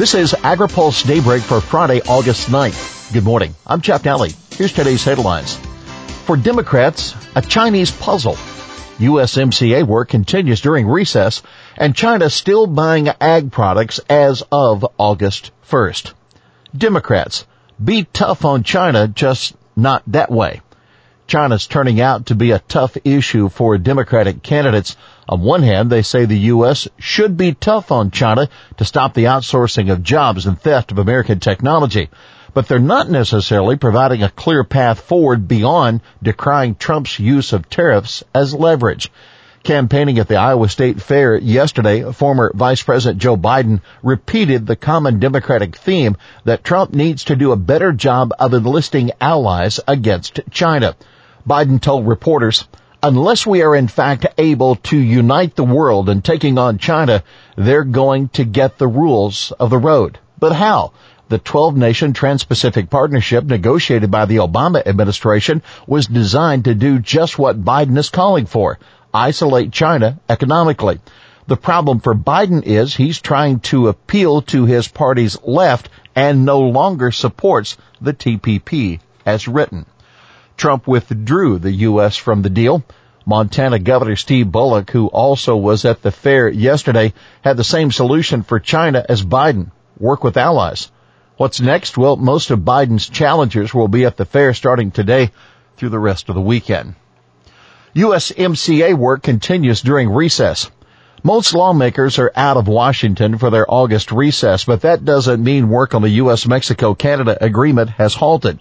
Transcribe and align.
This 0.00 0.14
is 0.14 0.32
AgriPulse 0.32 1.06
Daybreak 1.06 1.42
for 1.42 1.60
Friday, 1.60 2.00
August 2.00 2.48
9th. 2.48 3.12
Good 3.12 3.22
morning. 3.22 3.54
I'm 3.66 3.82
Jeff 3.82 4.02
Daly. 4.02 4.30
Here's 4.50 4.72
today's 4.72 5.04
headlines. 5.04 5.56
For 6.24 6.38
Democrats, 6.38 7.14
a 7.36 7.42
Chinese 7.42 7.90
puzzle. 7.90 8.36
USMCA 8.96 9.86
work 9.86 10.08
continues 10.08 10.62
during 10.62 10.86
recess 10.86 11.42
and 11.76 11.94
China 11.94 12.30
still 12.30 12.66
buying 12.66 13.10
ag 13.20 13.52
products 13.52 14.00
as 14.08 14.42
of 14.50 14.86
August 14.96 15.50
1st. 15.68 16.14
Democrats, 16.74 17.46
be 17.84 18.04
tough 18.04 18.46
on 18.46 18.62
China, 18.62 19.06
just 19.06 19.54
not 19.76 20.02
that 20.06 20.30
way. 20.30 20.62
China's 21.30 21.68
turning 21.68 22.00
out 22.00 22.26
to 22.26 22.34
be 22.34 22.50
a 22.50 22.58
tough 22.58 22.96
issue 23.04 23.48
for 23.48 23.78
Democratic 23.78 24.42
candidates. 24.42 24.96
On 25.28 25.40
one 25.40 25.62
hand, 25.62 25.88
they 25.88 26.02
say 26.02 26.24
the 26.24 26.36
U.S. 26.54 26.88
should 26.98 27.36
be 27.36 27.54
tough 27.54 27.92
on 27.92 28.10
China 28.10 28.48
to 28.78 28.84
stop 28.84 29.14
the 29.14 29.26
outsourcing 29.26 29.92
of 29.92 30.02
jobs 30.02 30.46
and 30.46 30.60
theft 30.60 30.90
of 30.90 30.98
American 30.98 31.38
technology. 31.38 32.08
But 32.52 32.66
they're 32.66 32.80
not 32.80 33.08
necessarily 33.08 33.76
providing 33.76 34.24
a 34.24 34.28
clear 34.28 34.64
path 34.64 35.02
forward 35.02 35.46
beyond 35.46 36.00
decrying 36.20 36.74
Trump's 36.74 37.20
use 37.20 37.52
of 37.52 37.70
tariffs 37.70 38.24
as 38.34 38.52
leverage. 38.52 39.08
Campaigning 39.62 40.18
at 40.18 40.26
the 40.26 40.34
Iowa 40.34 40.68
State 40.68 41.00
Fair 41.00 41.38
yesterday, 41.38 42.10
former 42.10 42.50
Vice 42.52 42.82
President 42.82 43.22
Joe 43.22 43.36
Biden 43.36 43.82
repeated 44.02 44.66
the 44.66 44.74
common 44.74 45.20
Democratic 45.20 45.76
theme 45.76 46.16
that 46.42 46.64
Trump 46.64 46.92
needs 46.92 47.22
to 47.24 47.36
do 47.36 47.52
a 47.52 47.56
better 47.56 47.92
job 47.92 48.32
of 48.40 48.52
enlisting 48.52 49.12
allies 49.20 49.78
against 49.86 50.40
China. 50.50 50.96
Biden 51.48 51.80
told 51.80 52.06
reporters, 52.06 52.66
unless 53.02 53.46
we 53.46 53.62
are 53.62 53.74
in 53.74 53.88
fact 53.88 54.26
able 54.36 54.76
to 54.76 54.96
unite 54.96 55.56
the 55.56 55.64
world 55.64 56.08
in 56.08 56.22
taking 56.22 56.58
on 56.58 56.78
China, 56.78 57.22
they're 57.56 57.84
going 57.84 58.28
to 58.28 58.44
get 58.44 58.78
the 58.78 58.86
rules 58.86 59.52
of 59.52 59.70
the 59.70 59.78
road. 59.78 60.18
But 60.38 60.52
how? 60.52 60.92
The 61.28 61.38
12 61.38 61.76
nation 61.76 62.12
Trans-Pacific 62.12 62.90
Partnership 62.90 63.44
negotiated 63.44 64.10
by 64.10 64.26
the 64.26 64.38
Obama 64.38 64.84
administration 64.84 65.62
was 65.86 66.06
designed 66.06 66.64
to 66.64 66.74
do 66.74 66.98
just 66.98 67.38
what 67.38 67.64
Biden 67.64 67.96
is 67.96 68.10
calling 68.10 68.46
for. 68.46 68.78
Isolate 69.14 69.72
China 69.72 70.18
economically. 70.28 71.00
The 71.46 71.56
problem 71.56 72.00
for 72.00 72.14
Biden 72.14 72.64
is 72.64 72.94
he's 72.94 73.20
trying 73.20 73.60
to 73.70 73.88
appeal 73.88 74.42
to 74.42 74.66
his 74.66 74.88
party's 74.88 75.40
left 75.42 75.88
and 76.14 76.44
no 76.44 76.60
longer 76.60 77.10
supports 77.10 77.76
the 78.00 78.12
TPP 78.12 79.00
as 79.24 79.48
written. 79.48 79.86
Trump 80.60 80.86
withdrew 80.86 81.58
the 81.58 81.72
U.S. 81.88 82.18
from 82.18 82.42
the 82.42 82.50
deal. 82.50 82.84
Montana 83.24 83.78
Governor 83.78 84.14
Steve 84.14 84.52
Bullock, 84.52 84.90
who 84.90 85.06
also 85.06 85.56
was 85.56 85.86
at 85.86 86.02
the 86.02 86.10
fair 86.10 86.50
yesterday, 86.50 87.14
had 87.40 87.56
the 87.56 87.64
same 87.64 87.90
solution 87.90 88.42
for 88.42 88.60
China 88.60 89.02
as 89.08 89.24
Biden. 89.24 89.70
Work 89.98 90.22
with 90.22 90.36
allies. 90.36 90.92
What's 91.38 91.62
next? 91.62 91.96
Well, 91.96 92.16
most 92.16 92.50
of 92.50 92.58
Biden's 92.58 93.08
challengers 93.08 93.72
will 93.72 93.88
be 93.88 94.04
at 94.04 94.18
the 94.18 94.26
fair 94.26 94.52
starting 94.52 94.90
today 94.90 95.30
through 95.78 95.88
the 95.88 95.98
rest 95.98 96.28
of 96.28 96.34
the 96.34 96.42
weekend. 96.42 96.94
USMCA 97.96 98.92
work 98.92 99.22
continues 99.22 99.80
during 99.80 100.10
recess. 100.10 100.70
Most 101.22 101.54
lawmakers 101.54 102.18
are 102.18 102.32
out 102.36 102.58
of 102.58 102.68
Washington 102.68 103.38
for 103.38 103.48
their 103.48 103.64
August 103.66 104.12
recess, 104.12 104.66
but 104.66 104.82
that 104.82 105.06
doesn't 105.06 105.42
mean 105.42 105.70
work 105.70 105.94
on 105.94 106.02
the 106.02 106.18
U.S.-Mexico-Canada 106.22 107.38
agreement 107.42 107.88
has 107.88 108.14
halted. 108.14 108.60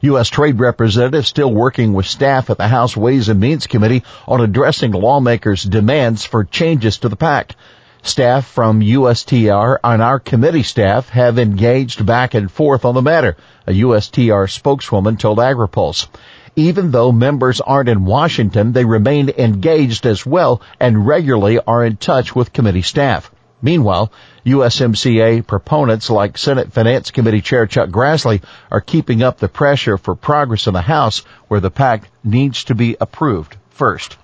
U.S. 0.00 0.28
Trade 0.28 0.60
Representatives 0.60 1.26
still 1.26 1.52
working 1.52 1.92
with 1.92 2.06
staff 2.06 2.50
at 2.50 2.56
the 2.56 2.68
House 2.68 2.96
Ways 2.96 3.28
and 3.28 3.40
Means 3.40 3.66
Committee 3.66 4.04
on 4.28 4.40
addressing 4.40 4.92
lawmakers' 4.92 5.64
demands 5.64 6.24
for 6.24 6.44
changes 6.44 6.98
to 6.98 7.08
the 7.08 7.16
pact. 7.16 7.56
Staff 8.02 8.46
from 8.46 8.80
USTR 8.80 9.78
and 9.82 10.00
our 10.00 10.20
committee 10.20 10.62
staff 10.62 11.08
have 11.08 11.36
engaged 11.36 12.06
back 12.06 12.34
and 12.34 12.48
forth 12.48 12.84
on 12.84 12.94
the 12.94 13.02
matter, 13.02 13.36
a 13.66 13.72
USTR 13.72 14.48
spokeswoman 14.48 15.16
told 15.16 15.38
AgriPulse. 15.38 16.06
Even 16.54 16.92
though 16.92 17.10
members 17.10 17.60
aren't 17.60 17.88
in 17.88 18.04
Washington, 18.04 18.72
they 18.72 18.84
remain 18.84 19.30
engaged 19.30 20.06
as 20.06 20.24
well 20.24 20.60
and 20.78 21.08
regularly 21.08 21.58
are 21.66 21.84
in 21.84 21.96
touch 21.96 22.36
with 22.36 22.52
committee 22.52 22.82
staff. 22.82 23.32
Meanwhile, 23.60 24.12
USMCA 24.46 25.46
proponents 25.46 26.10
like 26.10 26.38
Senate 26.38 26.72
Finance 26.72 27.10
Committee 27.10 27.40
Chair 27.40 27.66
Chuck 27.66 27.90
Grassley 27.90 28.42
are 28.70 28.80
keeping 28.80 29.22
up 29.22 29.38
the 29.38 29.48
pressure 29.48 29.98
for 29.98 30.14
progress 30.14 30.66
in 30.66 30.74
the 30.74 30.80
House 30.80 31.24
where 31.48 31.60
the 31.60 31.70
pact 31.70 32.08
needs 32.22 32.64
to 32.64 32.74
be 32.74 32.96
approved 33.00 33.56
first. 33.70 34.16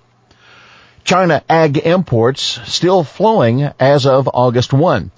China 1.03 1.43
ag 1.49 1.79
imports 1.79 2.61
still 2.65 3.05
flowing 3.05 3.71
as 3.81 4.07
of 4.07 4.29
August 4.33 4.73
1. 4.73 5.11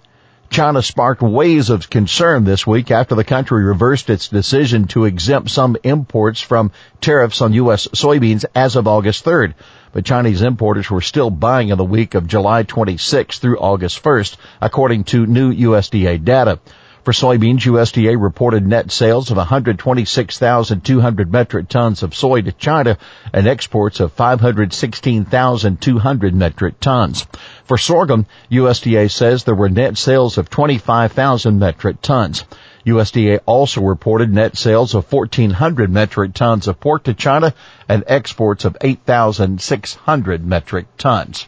China 0.51 0.81
sparked 0.81 1.23
waves 1.23 1.71
of 1.71 1.91
concern 1.91 2.45
this 2.45 2.67
week 2.67 2.91
after 2.91 3.15
the 3.15 3.25
country 3.25 3.65
reversed 3.65 4.09
its 4.09 4.29
decision 4.29 4.87
to 4.89 5.05
exempt 5.05 5.51
some 5.51 5.77
imports 5.83 6.41
from 6.41 6.71
tariffs 7.01 7.43
on 7.43 7.53
U.S. 7.55 7.89
soybeans 7.89 8.45
as 8.55 8.77
of 8.77 8.87
August 8.87 9.25
3rd. 9.25 9.55
But 9.93 10.05
Chinese 10.05 10.43
importers 10.43 10.91
were 10.91 11.01
still 11.01 11.31
buying 11.31 11.71
in 11.71 11.79
the 11.79 11.84
week 11.84 12.15
of 12.15 12.27
July 12.27 12.62
26th 12.65 13.39
through 13.39 13.59
August 13.59 14.03
1st, 14.03 14.37
according 14.61 15.05
to 15.05 15.27
new 15.27 15.53
USDA 15.53 16.25
data. 16.25 16.61
For 17.06 17.12
soybeans, 17.12 17.61
USDA 17.61 18.21
reported 18.21 18.67
net 18.67 18.91
sales 18.91 19.31
of 19.31 19.37
126,200 19.37 21.33
metric 21.33 21.69
tons 21.69 22.03
of 22.03 22.17
soy 22.17 22.43
to 22.43 22.50
China 22.50 22.99
and 23.33 23.47
exports 23.47 24.00
of 24.00 24.12
516,200 24.15 26.34
metric 26.34 26.81
tons. 26.81 27.25
For 27.62 27.78
sorghum, 27.78 28.27
USDA 28.50 29.09
says 29.09 29.45
there 29.45 29.55
were 29.55 29.69
net 29.69 29.97
sales 29.97 30.37
of 30.37 30.50
25,000 30.50 31.61
metric 31.61 32.03
tons. 32.03 32.43
USDA 32.84 33.39
also 33.47 33.83
reported 33.83 34.34
net 34.34 34.56
sales 34.56 34.97
of 34.97 35.12
1,400 35.12 35.89
metric 35.89 36.34
tons 36.34 36.66
of 36.66 36.81
pork 36.81 37.05
to 37.05 37.15
China 37.15 37.55
and 37.89 38.03
exports 38.09 38.65
of 38.65 38.77
8,600 38.81 40.45
metric 40.45 40.87
tons. 40.99 41.47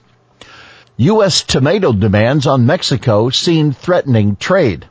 U.S. 0.99 1.43
tomato 1.43 1.93
demands 1.93 2.47
on 2.47 2.65
Mexico 2.65 3.31
seen 3.31 3.73
threatening 3.73 4.37
trade. 4.37 4.87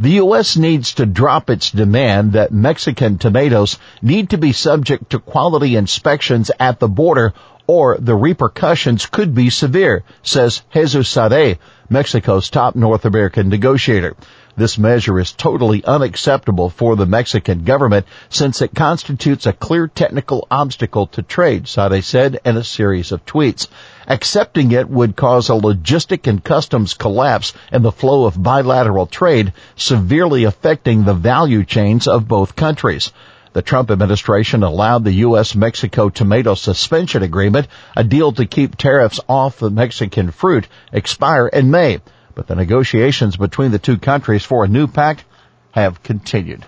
The 0.00 0.12
U.S. 0.12 0.56
needs 0.56 0.94
to 0.94 1.04
drop 1.04 1.50
its 1.50 1.70
demand 1.70 2.32
that 2.32 2.50
Mexican 2.50 3.18
tomatoes 3.18 3.78
need 4.00 4.30
to 4.30 4.38
be 4.38 4.52
subject 4.52 5.10
to 5.10 5.18
quality 5.18 5.76
inspections 5.76 6.50
at 6.58 6.78
the 6.78 6.88
border 6.88 7.34
or 7.66 7.98
the 7.98 8.16
repercussions 8.16 9.04
could 9.04 9.34
be 9.34 9.50
severe, 9.50 10.02
says 10.22 10.62
Jesus 10.72 11.06
Seade, 11.06 11.58
Mexico's 11.90 12.48
top 12.48 12.76
North 12.76 13.04
American 13.04 13.50
negotiator. 13.50 14.16
This 14.60 14.76
measure 14.76 15.18
is 15.18 15.32
totally 15.32 15.82
unacceptable 15.86 16.68
for 16.68 16.94
the 16.94 17.06
Mexican 17.06 17.64
government 17.64 18.04
since 18.28 18.60
it 18.60 18.74
constitutes 18.74 19.46
a 19.46 19.54
clear 19.54 19.88
technical 19.88 20.46
obstacle 20.50 21.06
to 21.06 21.22
trade, 21.22 21.66
Seade 21.66 22.04
said 22.04 22.40
in 22.44 22.58
a 22.58 22.62
series 22.62 23.10
of 23.10 23.24
tweets. 23.24 23.68
Accepting 24.06 24.70
it 24.72 24.90
would 24.90 25.16
cause 25.16 25.48
a 25.48 25.54
logistic 25.54 26.26
and 26.26 26.44
customs 26.44 26.92
collapse 26.92 27.54
in 27.72 27.80
the 27.80 27.90
flow 27.90 28.26
of 28.26 28.42
bilateral 28.42 29.06
trade, 29.06 29.54
severely 29.76 30.44
affecting 30.44 31.04
the 31.04 31.14
value 31.14 31.64
chains 31.64 32.06
of 32.06 32.28
both 32.28 32.54
countries. 32.54 33.14
The 33.54 33.62
Trump 33.62 33.90
administration 33.90 34.62
allowed 34.62 35.04
the 35.04 35.24
U.S.-Mexico 35.24 36.12
tomato 36.12 36.54
suspension 36.54 37.22
agreement, 37.22 37.66
a 37.96 38.04
deal 38.04 38.30
to 38.32 38.44
keep 38.44 38.76
tariffs 38.76 39.20
off 39.26 39.58
the 39.58 39.70
Mexican 39.70 40.30
fruit, 40.30 40.68
expire 40.92 41.48
in 41.48 41.70
May 41.70 42.00
but 42.34 42.46
the 42.46 42.54
negotiations 42.54 43.36
between 43.36 43.70
the 43.70 43.78
two 43.78 43.98
countries 43.98 44.44
for 44.44 44.64
a 44.64 44.68
new 44.68 44.86
pact 44.86 45.24
have 45.72 46.02
continued. 46.02 46.64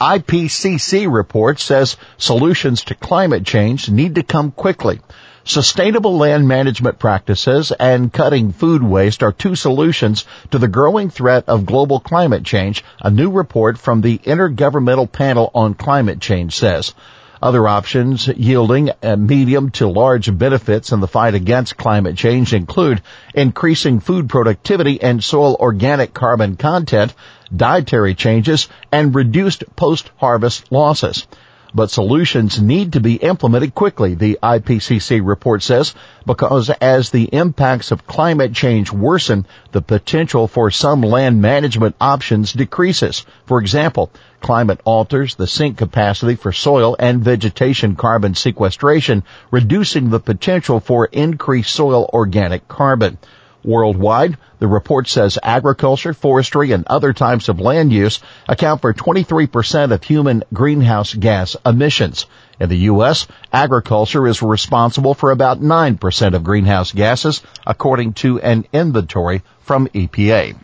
IPCC 0.00 1.10
report 1.10 1.58
says 1.58 1.96
solutions 2.18 2.84
to 2.84 2.94
climate 2.94 3.44
change 3.44 3.88
need 3.88 4.16
to 4.16 4.22
come 4.22 4.50
quickly. 4.50 5.00
Sustainable 5.44 6.18
land 6.18 6.48
management 6.48 6.98
practices 6.98 7.70
and 7.70 8.12
cutting 8.12 8.52
food 8.52 8.82
waste 8.82 9.22
are 9.22 9.32
two 9.32 9.54
solutions 9.54 10.24
to 10.50 10.58
the 10.58 10.68
growing 10.68 11.08
threat 11.08 11.44
of 11.48 11.64
global 11.64 12.00
climate 12.00 12.44
change, 12.44 12.84
a 13.00 13.10
new 13.10 13.30
report 13.30 13.78
from 13.78 14.00
the 14.00 14.18
Intergovernmental 14.18 15.10
Panel 15.10 15.50
on 15.54 15.74
Climate 15.74 16.20
Change 16.20 16.54
says. 16.54 16.94
Other 17.42 17.68
options 17.68 18.28
yielding 18.28 18.90
medium 19.18 19.70
to 19.72 19.88
large 19.88 20.36
benefits 20.36 20.92
in 20.92 21.00
the 21.00 21.08
fight 21.08 21.34
against 21.34 21.76
climate 21.76 22.16
change 22.16 22.54
include 22.54 23.02
increasing 23.34 24.00
food 24.00 24.28
productivity 24.28 25.00
and 25.02 25.22
soil 25.22 25.56
organic 25.60 26.14
carbon 26.14 26.56
content, 26.56 27.14
dietary 27.54 28.14
changes, 28.14 28.68
and 28.90 29.14
reduced 29.14 29.64
post-harvest 29.76 30.72
losses 30.72 31.26
but 31.76 31.90
solutions 31.90 32.58
need 32.58 32.94
to 32.94 33.00
be 33.00 33.16
implemented 33.16 33.74
quickly, 33.74 34.14
the 34.14 34.38
IPCC 34.42 35.20
report 35.22 35.62
says, 35.62 35.94
because 36.24 36.70
as 36.70 37.10
the 37.10 37.24
impacts 37.24 37.90
of 37.90 38.06
climate 38.06 38.54
change 38.54 38.90
worsen, 38.90 39.46
the 39.72 39.82
potential 39.82 40.48
for 40.48 40.70
some 40.70 41.02
land 41.02 41.42
management 41.42 41.94
options 42.00 42.54
decreases. 42.54 43.26
For 43.44 43.60
example, 43.60 44.10
climate 44.40 44.80
alters 44.84 45.34
the 45.34 45.46
sink 45.46 45.76
capacity 45.76 46.36
for 46.36 46.50
soil 46.50 46.96
and 46.98 47.22
vegetation 47.22 47.94
carbon 47.94 48.34
sequestration, 48.34 49.22
reducing 49.50 50.08
the 50.08 50.18
potential 50.18 50.80
for 50.80 51.04
increased 51.04 51.74
soil 51.74 52.08
organic 52.10 52.66
carbon. 52.68 53.18
Worldwide, 53.66 54.38
the 54.60 54.68
report 54.68 55.08
says 55.08 55.38
agriculture, 55.42 56.14
forestry, 56.14 56.72
and 56.72 56.86
other 56.86 57.12
types 57.12 57.48
of 57.48 57.60
land 57.60 57.92
use 57.92 58.20
account 58.48 58.80
for 58.80 58.94
23% 58.94 59.92
of 59.92 60.02
human 60.02 60.44
greenhouse 60.54 61.12
gas 61.12 61.56
emissions. 61.66 62.26
In 62.58 62.68
the 62.68 62.78
U.S., 62.90 63.26
agriculture 63.52 64.26
is 64.26 64.40
responsible 64.40 65.14
for 65.14 65.30
about 65.30 65.60
9% 65.60 66.34
of 66.34 66.44
greenhouse 66.44 66.92
gases, 66.92 67.42
according 67.66 68.14
to 68.14 68.40
an 68.40 68.64
inventory 68.72 69.42
from 69.60 69.88
EPA. 69.88 70.56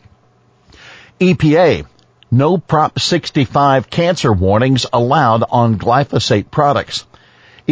EPA, 1.20 1.86
no 2.30 2.56
Prop 2.56 2.98
65 2.98 3.90
cancer 3.90 4.32
warnings 4.32 4.86
allowed 4.92 5.44
on 5.50 5.78
glyphosate 5.78 6.50
products. 6.50 7.04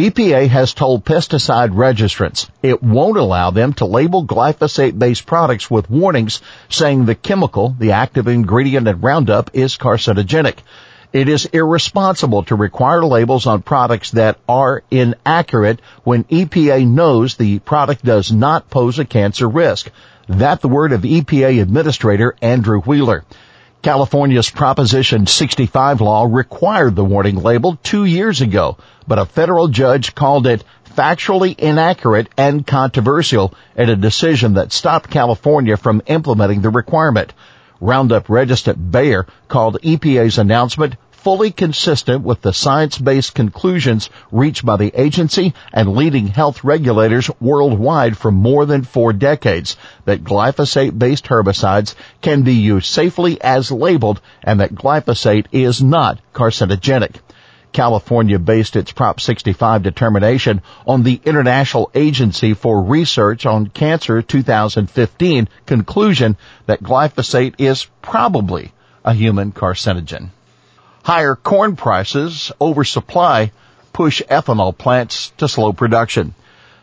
EPA 0.01 0.47
has 0.47 0.73
told 0.73 1.05
pesticide 1.05 1.75
registrants 1.75 2.49
it 2.63 2.81
won't 2.81 3.17
allow 3.17 3.51
them 3.51 3.71
to 3.73 3.85
label 3.85 4.25
glyphosate-based 4.25 5.27
products 5.27 5.69
with 5.69 5.91
warnings 5.91 6.41
saying 6.69 7.05
the 7.05 7.13
chemical, 7.13 7.75
the 7.77 7.91
active 7.91 8.27
ingredient 8.27 8.87
in 8.87 8.99
Roundup, 8.99 9.51
is 9.53 9.77
carcinogenic. 9.77 10.55
It 11.13 11.29
is 11.29 11.45
irresponsible 11.45 12.45
to 12.45 12.55
require 12.55 13.05
labels 13.05 13.45
on 13.45 13.61
products 13.61 14.09
that 14.11 14.39
are 14.49 14.81
inaccurate 14.89 15.81
when 16.03 16.23
EPA 16.23 16.87
knows 16.87 17.35
the 17.35 17.59
product 17.59 18.03
does 18.03 18.31
not 18.31 18.71
pose 18.71 18.97
a 18.97 19.05
cancer 19.05 19.47
risk. 19.47 19.91
That 20.27 20.61
the 20.61 20.67
word 20.67 20.93
of 20.93 21.01
EPA 21.01 21.61
Administrator 21.61 22.35
Andrew 22.41 22.81
Wheeler. 22.81 23.23
California's 23.81 24.51
Proposition 24.51 25.25
65 25.25 26.01
law 26.01 26.27
required 26.29 26.95
the 26.95 27.03
warning 27.03 27.37
label 27.37 27.79
two 27.81 28.05
years 28.05 28.39
ago, 28.39 28.77
but 29.07 29.17
a 29.17 29.25
federal 29.25 29.69
judge 29.69 30.13
called 30.13 30.45
it 30.45 30.63
factually 30.95 31.57
inaccurate 31.57 32.29
and 32.37 32.67
controversial 32.67 33.55
in 33.75 33.89
a 33.89 33.95
decision 33.95 34.53
that 34.53 34.71
stopped 34.71 35.09
California 35.09 35.77
from 35.77 36.03
implementing 36.05 36.61
the 36.61 36.69
requirement. 36.69 37.33
Roundup 37.79 38.27
registrant 38.27 38.91
Bayer 38.91 39.25
called 39.47 39.81
EPA's 39.81 40.37
announcement 40.37 40.95
fully 41.23 41.51
consistent 41.51 42.23
with 42.23 42.41
the 42.41 42.51
science-based 42.51 43.35
conclusions 43.35 44.09
reached 44.31 44.65
by 44.65 44.75
the 44.75 44.91
agency 44.99 45.53
and 45.71 45.95
leading 45.95 46.25
health 46.25 46.63
regulators 46.63 47.29
worldwide 47.39 48.17
for 48.17 48.31
more 48.31 48.65
than 48.65 48.83
four 48.83 49.13
decades 49.13 49.77
that 50.05 50.23
glyphosate-based 50.23 51.25
herbicides 51.25 51.93
can 52.21 52.41
be 52.41 52.55
used 52.55 52.87
safely 52.87 53.39
as 53.39 53.71
labeled 53.71 54.19
and 54.41 54.59
that 54.59 54.73
glyphosate 54.73 55.45
is 55.51 55.81
not 55.81 56.19
carcinogenic. 56.33 57.17
California 57.71 58.39
based 58.39 58.75
its 58.75 58.91
Prop 58.91 59.21
65 59.21 59.83
determination 59.83 60.61
on 60.87 61.03
the 61.03 61.21
International 61.23 61.91
Agency 61.93 62.53
for 62.55 62.83
Research 62.83 63.45
on 63.45 63.67
Cancer 63.67 64.21
2015 64.23 65.47
conclusion 65.67 66.35
that 66.65 66.83
glyphosate 66.83 67.55
is 67.59 67.87
probably 68.01 68.73
a 69.05 69.13
human 69.13 69.51
carcinogen. 69.51 70.31
Higher 71.03 71.35
corn 71.35 71.75
prices, 71.75 72.51
oversupply, 72.61 73.51
push 73.91 74.21
ethanol 74.29 74.77
plants 74.77 75.31
to 75.37 75.47
slow 75.47 75.73
production. 75.73 76.35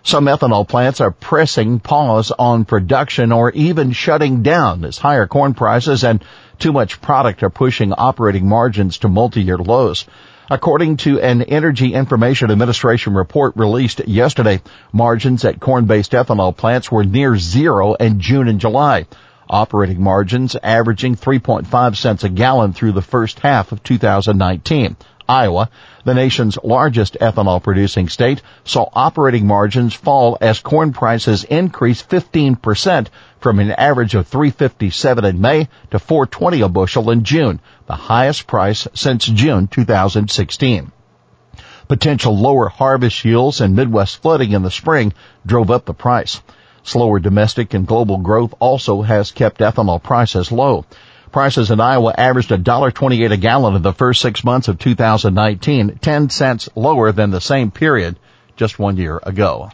Some 0.02 0.26
ethanol 0.26 0.66
plants 0.66 1.00
are 1.00 1.12
pressing 1.12 1.78
pause 1.78 2.32
on 2.36 2.64
production 2.64 3.30
or 3.30 3.52
even 3.52 3.92
shutting 3.92 4.42
down 4.42 4.84
as 4.84 4.98
higher 4.98 5.26
corn 5.26 5.54
prices 5.54 6.02
and 6.02 6.24
too 6.58 6.72
much 6.72 7.00
product 7.00 7.42
are 7.44 7.50
pushing 7.50 7.92
operating 7.92 8.48
margins 8.48 8.98
to 8.98 9.08
multi-year 9.08 9.58
lows. 9.58 10.04
According 10.50 10.96
to 10.98 11.20
an 11.20 11.42
Energy 11.42 11.92
Information 11.94 12.50
Administration 12.50 13.14
report 13.14 13.54
released 13.56 14.08
yesterday, 14.08 14.62
margins 14.92 15.44
at 15.44 15.60
corn-based 15.60 16.12
ethanol 16.12 16.56
plants 16.56 16.90
were 16.90 17.04
near 17.04 17.36
zero 17.36 17.94
in 17.94 18.18
June 18.18 18.48
and 18.48 18.58
July 18.58 19.06
operating 19.48 20.02
margins 20.02 20.56
averaging 20.56 21.16
3.5 21.16 21.96
cents 21.96 22.24
a 22.24 22.28
gallon 22.28 22.72
through 22.72 22.92
the 22.92 23.02
first 23.02 23.40
half 23.40 23.72
of 23.72 23.82
2019. 23.82 24.96
Iowa, 25.28 25.68
the 26.04 26.14
nation's 26.14 26.56
largest 26.64 27.18
ethanol 27.20 27.62
producing 27.62 28.08
state, 28.08 28.40
saw 28.64 28.88
operating 28.94 29.46
margins 29.46 29.92
fall 29.92 30.38
as 30.40 30.60
corn 30.60 30.94
prices 30.94 31.44
increased 31.44 32.08
15% 32.08 33.08
from 33.38 33.58
an 33.58 33.70
average 33.72 34.14
of 34.14 34.26
357 34.26 35.24
in 35.26 35.40
May 35.40 35.68
to 35.90 35.98
420 35.98 36.62
a 36.62 36.68
bushel 36.68 37.10
in 37.10 37.24
June, 37.24 37.60
the 37.86 37.94
highest 37.94 38.46
price 38.46 38.88
since 38.94 39.26
June 39.26 39.66
2016. 39.66 40.92
Potential 41.88 42.38
lower 42.38 42.68
harvest 42.68 43.24
yields 43.24 43.60
and 43.60 43.76
Midwest 43.76 44.22
flooding 44.22 44.52
in 44.52 44.62
the 44.62 44.70
spring 44.70 45.12
drove 45.44 45.70
up 45.70 45.84
the 45.84 45.94
price. 45.94 46.40
Slower 46.88 47.18
domestic 47.18 47.74
and 47.74 47.86
global 47.86 48.16
growth 48.16 48.54
also 48.60 49.02
has 49.02 49.30
kept 49.30 49.60
ethanol 49.60 50.02
prices 50.02 50.50
low. 50.50 50.86
Prices 51.30 51.70
in 51.70 51.80
Iowa 51.80 52.14
averaged 52.16 52.48
$1.28 52.48 53.30
a 53.30 53.36
gallon 53.36 53.76
in 53.76 53.82
the 53.82 53.92
first 53.92 54.22
six 54.22 54.42
months 54.42 54.68
of 54.68 54.78
2019, 54.78 55.98
10 56.00 56.30
cents 56.30 56.70
lower 56.74 57.12
than 57.12 57.30
the 57.30 57.42
same 57.42 57.70
period 57.70 58.16
just 58.56 58.78
one 58.78 58.96
year 58.96 59.20
ago. 59.22 59.70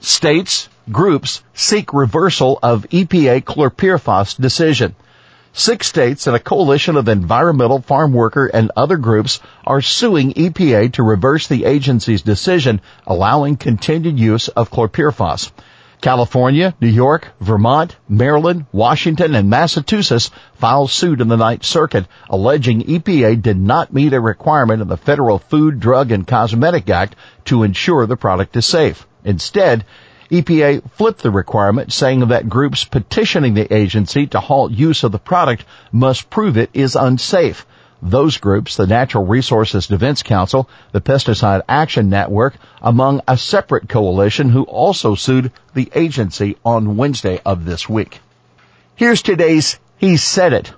States, 0.00 0.68
groups 0.88 1.42
seek 1.54 1.92
reversal 1.92 2.56
of 2.62 2.86
EPA 2.90 3.42
chlorpyrifos 3.42 4.40
decision. 4.40 4.94
Six 5.52 5.88
states 5.88 6.28
and 6.28 6.36
a 6.36 6.38
coalition 6.38 6.96
of 6.96 7.08
environmental, 7.08 7.80
farm 7.80 8.12
worker, 8.12 8.46
and 8.46 8.70
other 8.76 8.96
groups 8.96 9.40
are 9.66 9.82
suing 9.82 10.34
EPA 10.34 10.92
to 10.92 11.02
reverse 11.02 11.48
the 11.48 11.64
agency's 11.64 12.22
decision 12.22 12.80
allowing 13.08 13.56
continued 13.56 14.20
use 14.20 14.46
of 14.46 14.70
chlorpyrifos. 14.70 15.50
California, 16.02 16.74
New 16.80 16.88
York, 16.88 17.28
Vermont, 17.40 17.96
Maryland, 18.08 18.66
Washington, 18.72 19.36
and 19.36 19.48
Massachusetts 19.48 20.32
filed 20.54 20.90
suit 20.90 21.20
in 21.20 21.28
the 21.28 21.36
Ninth 21.36 21.64
Circuit 21.64 22.06
alleging 22.28 22.82
EPA 22.82 23.40
did 23.40 23.56
not 23.56 23.94
meet 23.94 24.12
a 24.12 24.20
requirement 24.20 24.82
of 24.82 24.88
the 24.88 24.96
Federal 24.96 25.38
Food, 25.38 25.78
Drug, 25.78 26.10
and 26.10 26.26
Cosmetic 26.26 26.90
Act 26.90 27.14
to 27.44 27.62
ensure 27.62 28.04
the 28.06 28.16
product 28.16 28.56
is 28.56 28.66
safe. 28.66 29.06
Instead, 29.24 29.84
EPA 30.32 30.90
flipped 30.90 31.22
the 31.22 31.30
requirement 31.30 31.92
saying 31.92 32.26
that 32.28 32.48
groups 32.48 32.84
petitioning 32.84 33.54
the 33.54 33.72
agency 33.72 34.26
to 34.26 34.40
halt 34.40 34.72
use 34.72 35.04
of 35.04 35.12
the 35.12 35.18
product 35.20 35.64
must 35.92 36.30
prove 36.30 36.56
it 36.56 36.70
is 36.74 36.96
unsafe. 36.96 37.64
Those 38.02 38.38
groups, 38.38 38.76
the 38.76 38.88
Natural 38.88 39.24
Resources 39.24 39.86
Defense 39.86 40.24
Council, 40.24 40.68
the 40.90 41.00
Pesticide 41.00 41.62
Action 41.68 42.10
Network, 42.10 42.54
among 42.82 43.20
a 43.28 43.36
separate 43.36 43.88
coalition 43.88 44.50
who 44.50 44.64
also 44.64 45.14
sued 45.14 45.52
the 45.72 45.88
agency 45.94 46.56
on 46.64 46.96
Wednesday 46.96 47.40
of 47.46 47.64
this 47.64 47.88
week. 47.88 48.18
Here's 48.96 49.22
today's 49.22 49.78
He 49.98 50.16
Said 50.16 50.52
It. 50.52 50.72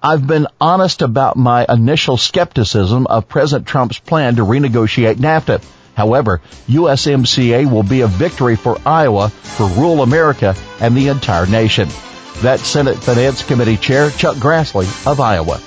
I've 0.00 0.24
been 0.24 0.46
honest 0.60 1.02
about 1.02 1.36
my 1.36 1.66
initial 1.68 2.16
skepticism 2.16 3.08
of 3.08 3.28
President 3.28 3.66
Trump's 3.66 3.98
plan 3.98 4.36
to 4.36 4.44
renegotiate 4.44 5.16
NAFTA. 5.16 5.60
However, 5.96 6.40
USMCA 6.68 7.68
will 7.68 7.82
be 7.82 8.02
a 8.02 8.06
victory 8.06 8.54
for 8.54 8.78
Iowa, 8.86 9.30
for 9.30 9.66
rural 9.66 10.02
America, 10.02 10.54
and 10.80 10.96
the 10.96 11.08
entire 11.08 11.46
nation. 11.46 11.88
That's 12.40 12.64
Senate 12.64 12.98
Finance 12.98 13.42
Committee 13.42 13.76
Chair 13.76 14.10
Chuck 14.10 14.36
Grassley 14.36 14.86
of 15.10 15.18
Iowa. 15.18 15.60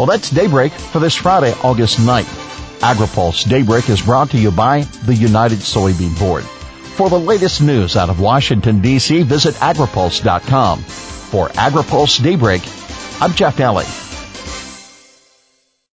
Well, 0.00 0.06
that's 0.06 0.30
Daybreak 0.30 0.72
for 0.72 0.98
this 0.98 1.14
Friday, 1.14 1.52
August 1.62 1.98
9th. 1.98 2.78
AgriPulse 2.80 3.46
Daybreak 3.46 3.90
is 3.90 4.00
brought 4.00 4.30
to 4.30 4.38
you 4.38 4.50
by 4.50 4.80
the 5.04 5.14
United 5.14 5.58
Soybean 5.58 6.18
Board. 6.18 6.42
For 6.42 7.10
the 7.10 7.18
latest 7.20 7.60
news 7.60 7.98
out 7.98 8.08
of 8.08 8.18
Washington, 8.18 8.80
D.C., 8.80 9.24
visit 9.24 9.54
agripulse.com. 9.56 10.78
For 10.78 11.48
AgriPulse 11.48 12.22
Daybreak, 12.22 12.62
I'm 13.20 13.34
Jeff 13.34 13.58
Daly. 13.58 13.84